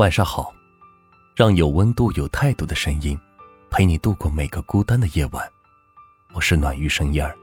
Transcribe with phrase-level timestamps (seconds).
[0.00, 0.54] 晚上好，
[1.36, 3.20] 让有温度、有态度的声音
[3.68, 5.46] 陪你度过每个孤单的夜晚。
[6.32, 7.36] 我是暖玉生烟儿。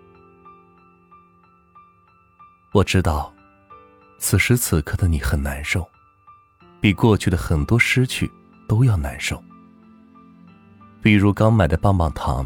[2.72, 3.32] 我知道，
[4.18, 5.88] 此时此刻的你很难受，
[6.82, 8.28] 比过去的很多失去
[8.68, 9.40] 都要难受。
[11.00, 12.44] 比如刚买的棒棒糖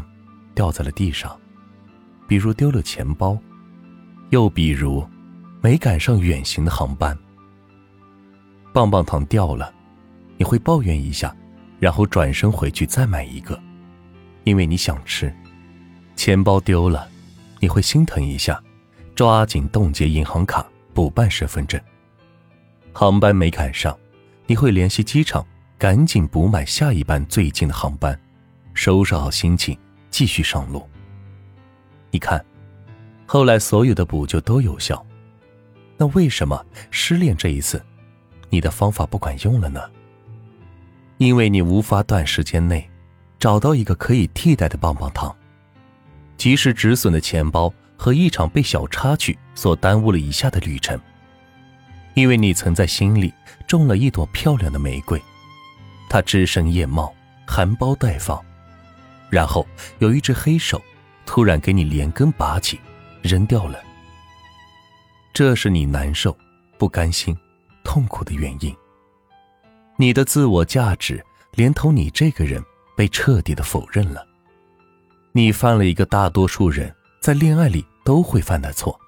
[0.54, 1.40] 掉在了地上，
[2.28, 3.38] 比如丢了钱包，
[4.28, 5.08] 又比如
[5.62, 7.18] 没赶上远行的航班。
[8.74, 9.72] 棒棒糖掉了。
[10.42, 11.32] 你会抱怨一下，
[11.78, 13.56] 然后转身回去再买一个，
[14.42, 15.32] 因为你想吃。
[16.16, 17.08] 钱包丢了，
[17.60, 18.60] 你会心疼一下，
[19.14, 21.80] 抓紧冻结银行卡补办身份证。
[22.92, 23.96] 航班没赶上，
[24.48, 25.46] 你会联系机场，
[25.78, 28.20] 赶紧补买下一班最近的航班，
[28.74, 29.78] 收拾好心情
[30.10, 30.84] 继续上路。
[32.10, 32.44] 你看，
[33.26, 35.06] 后来所有的补救都有效，
[35.96, 37.80] 那为什么失恋这一次，
[38.50, 39.80] 你的方法不管用了呢？
[41.22, 42.90] 因为你无法短时间内
[43.38, 45.32] 找到一个可以替代的棒棒糖，
[46.36, 51.00] 及时止损的钱包和一场被小插曲所耽误了一下的旅程。
[52.14, 53.32] 因为你曾在心里
[53.68, 55.22] 种了一朵漂亮的玫瑰，
[56.10, 57.14] 它枝生叶茂，
[57.46, 58.44] 含苞待放，
[59.30, 59.64] 然后
[60.00, 60.82] 有一只黑手
[61.24, 62.80] 突然给你连根拔起，
[63.22, 63.78] 扔掉了。
[65.32, 66.36] 这是你难受、
[66.78, 67.36] 不甘心、
[67.84, 68.74] 痛苦的原因。
[70.02, 72.60] 你的自我价值，连同你这个人
[72.96, 74.26] 被彻底的否认了。
[75.30, 78.98] 你犯了一个大多数人在恋爱里都会犯的错，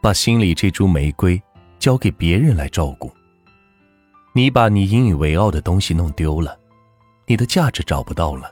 [0.00, 1.38] 把心里这株玫瑰
[1.78, 3.12] 交给别人来照顾。
[4.32, 6.58] 你把你引以为傲的东西弄丢了，
[7.26, 8.50] 你的价值找不到了，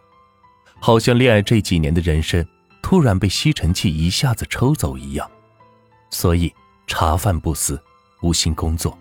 [0.80, 2.46] 好像恋爱这几年的人生
[2.82, 5.26] 突然被吸尘器一下子抽走一样。
[6.10, 6.52] 所以
[6.86, 7.82] 茶饭不思，
[8.20, 8.98] 无心工作，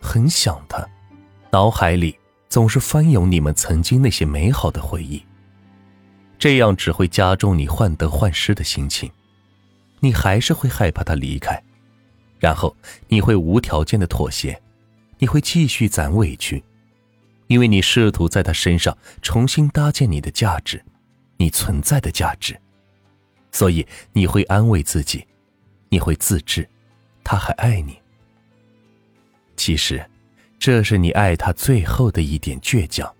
[0.00, 0.88] 很想他。
[1.54, 5.24] 脑海里总是翻涌你们曾经那些美好的回忆，
[6.36, 9.08] 这样只会加重你患得患失的心情，
[10.00, 11.62] 你还是会害怕他离开，
[12.40, 14.60] 然后你会无条件的妥协，
[15.18, 16.60] 你会继续攒委屈，
[17.46, 20.84] 因为你试图在他身上重新搭建你的价值，
[21.36, 22.60] 你存在的价值，
[23.52, 25.24] 所以你会安慰自己，
[25.88, 26.68] 你会自知，
[27.22, 27.96] 他还爱你。
[29.54, 30.04] 其实。
[30.64, 33.14] 这是你爱他最后的一点倔强。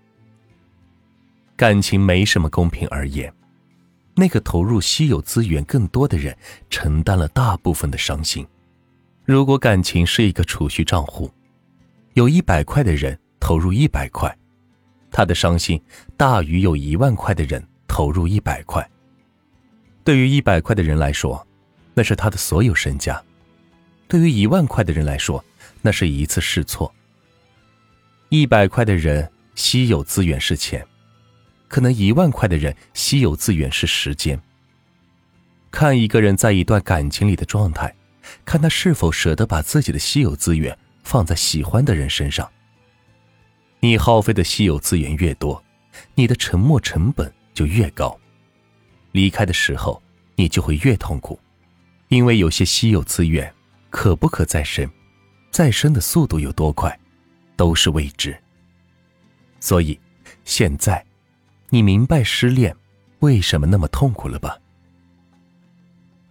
[1.55, 3.31] 感情没什么公平而言，
[4.15, 6.35] 那个投入稀有资源更多的人
[6.71, 8.43] 承担了大部分的伤心。
[9.25, 11.29] 如果感情是一个储蓄账户，
[12.15, 14.35] 有一百块的人投入一百块，
[15.11, 15.79] 他的伤心
[16.17, 18.89] 大于有一万块的人投入一百块。
[20.03, 21.45] 对于一百块的人来说，
[21.93, 23.23] 那是他的所有身家；
[24.07, 25.45] 对于一万块的人来说，
[25.83, 26.91] 那是一次试错。
[28.29, 30.85] 一百块的人稀有资源是钱，
[31.67, 34.39] 可能一万块的人稀有资源是时间。
[35.69, 37.93] 看一个人在一段感情里的状态，
[38.43, 42.49] 看他是否舍得把自己的稀有资源放在喜欢的人身上。
[43.81, 45.63] 你耗费的稀有资源越多，
[46.15, 48.19] 你的沉默成本就越高，
[49.11, 50.01] 离开的时候
[50.35, 51.39] 你就会越痛苦，
[52.07, 53.53] 因为有些稀有资源
[53.91, 54.89] 可不可再生，
[55.51, 56.99] 再生的速度有多快？
[57.55, 58.37] 都是未知，
[59.59, 59.99] 所以
[60.43, 61.03] 现在
[61.69, 62.75] 你明白失恋
[63.19, 64.57] 为什么那么痛苦了吧？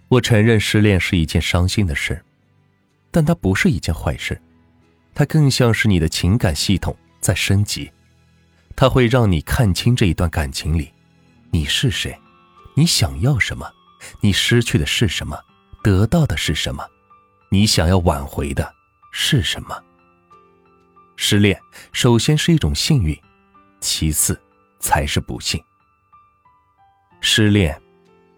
[0.09, 2.23] 我承认失恋是一件伤心的事，
[3.11, 4.41] 但它不是一件坏事，
[5.15, 7.91] 它更像是你的情感系统在升级，
[8.77, 10.93] 它会让你看清这一段感情里
[11.51, 12.17] 你是谁，
[12.75, 13.69] 你想要什么，
[14.21, 15.37] 你失去的是什么，
[15.83, 16.87] 得到的是什么，
[17.51, 18.73] 你想要挽回的
[19.11, 19.83] 是什么。
[21.27, 21.59] 失恋
[21.91, 23.19] 首先是一种幸运，
[23.81, 24.39] 其次
[24.79, 25.59] 才是不幸。
[27.23, 27.81] 失恋，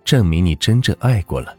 [0.04, 1.58] 证明你真正爱过了。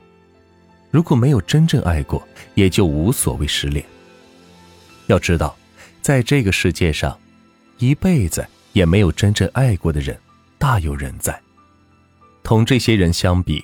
[0.90, 3.86] 如果没有真正爱过，也就无所谓失恋。
[5.08, 5.54] 要知道，
[6.02, 7.20] 在这个世界上，
[7.78, 10.18] 一辈子也没有真正爱过的人
[10.58, 11.38] 大有人在。
[12.42, 13.62] 同这些人相比，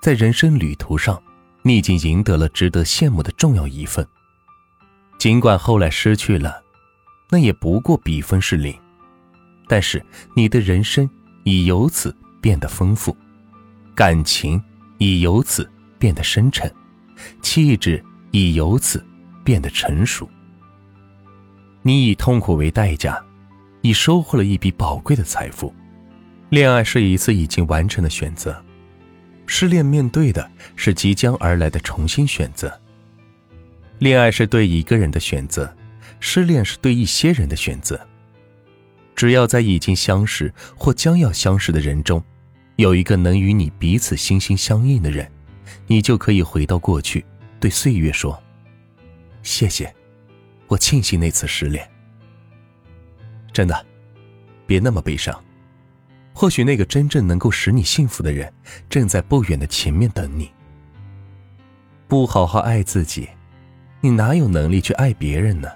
[0.00, 1.20] 在人生旅途上，
[1.62, 4.06] 你已经赢得了值得羡慕的重要一份。
[5.18, 6.62] 尽管后来失去了。
[7.30, 8.76] 那也不过比分是零，
[9.68, 10.04] 但是
[10.34, 11.08] 你的人生
[11.44, 13.16] 已由此变得丰富，
[13.94, 14.60] 感情
[14.98, 16.68] 已由此变得深沉，
[17.40, 19.04] 气质已由此
[19.44, 20.28] 变得成熟。
[21.82, 23.22] 你以痛苦为代价，
[23.80, 25.72] 已收获了一笔宝贵的财富。
[26.48, 28.60] 恋爱是一次已经完成的选择，
[29.46, 32.76] 失恋面对的是即将而来的重新选择。
[34.00, 35.72] 恋爱是对一个人的选择。
[36.20, 38.06] 失恋是对一些人的选择，
[39.16, 42.22] 只要在已经相识或将要相识的人中，
[42.76, 45.30] 有一个能与你彼此心心相印的人，
[45.86, 47.24] 你就可以回到过去，
[47.58, 48.40] 对岁月说
[49.42, 49.92] ：“谢谢，
[50.68, 51.88] 我庆幸那次失恋。”
[53.52, 53.86] 真的，
[54.66, 55.42] 别那么悲伤。
[56.32, 58.50] 或许那个真正能够使你幸福的人，
[58.88, 60.50] 正在不远的前面等你。
[62.06, 63.28] 不好好爱自己，
[64.00, 65.68] 你哪有能力去爱别人呢？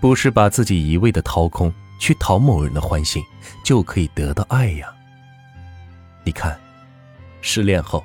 [0.00, 1.72] 不是把自己一味的掏空。
[2.00, 3.22] 去讨某人的欢心，
[3.62, 4.90] 就可以得到爱呀。
[6.24, 6.58] 你看，
[7.42, 8.02] 失恋后，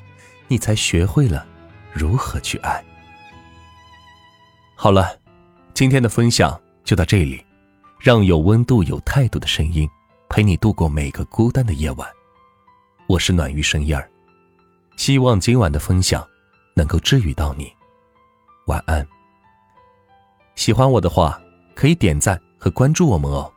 [0.50, 1.48] 你才学会了
[1.94, 2.84] 如何去爱。
[4.76, 5.18] 好了，
[5.74, 7.42] 今天的分享就到这里，
[7.98, 9.90] 让有温度、有态度的声音
[10.28, 12.06] 陪你度过每个孤单的夜晚。
[13.08, 14.12] 我是暖玉声音儿，
[14.98, 16.28] 希望今晚的分享
[16.74, 17.72] 能够治愈到你。
[18.68, 19.08] 晚安。
[20.56, 21.40] 喜欢我的话，
[21.76, 23.52] 可以点赞和关注我们哦。